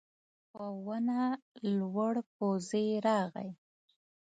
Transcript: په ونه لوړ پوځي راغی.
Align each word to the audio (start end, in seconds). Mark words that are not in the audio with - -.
په 0.51 0.63
ونه 0.85 1.21
لوړ 1.77 2.13
پوځي 2.35 2.87
راغی. 3.07 3.49